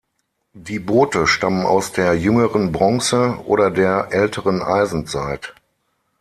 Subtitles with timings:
[0.55, 5.53] Die Boote stammen aus der jüngeren Bronze- oder der älteren Eisenzeit.